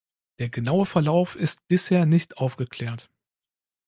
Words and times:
Der 0.39 0.49
genaue 0.49 0.87
Verlauf 0.87 1.35
ist 1.35 1.67
bisher 1.67 2.07
nicht 2.07 2.37
aufgeklärt. 2.39 3.11